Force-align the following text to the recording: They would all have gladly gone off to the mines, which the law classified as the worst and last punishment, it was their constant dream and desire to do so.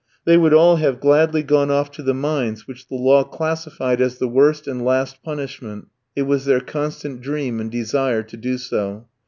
They 0.25 0.35
would 0.35 0.51
all 0.51 0.77
have 0.77 0.99
gladly 0.99 1.43
gone 1.43 1.69
off 1.69 1.91
to 1.91 2.01
the 2.01 2.15
mines, 2.15 2.67
which 2.67 2.87
the 2.87 2.95
law 2.95 3.23
classified 3.23 4.01
as 4.01 4.17
the 4.17 4.27
worst 4.27 4.67
and 4.67 4.83
last 4.83 5.21
punishment, 5.21 5.89
it 6.15 6.23
was 6.23 6.45
their 6.45 6.59
constant 6.59 7.21
dream 7.21 7.59
and 7.59 7.69
desire 7.69 8.23
to 8.23 8.35
do 8.35 8.57
so. 8.57 9.05